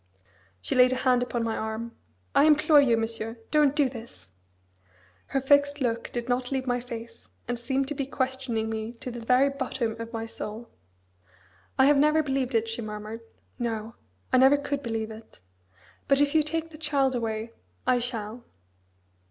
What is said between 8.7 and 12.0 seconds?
to the very bottom of my soul. "I have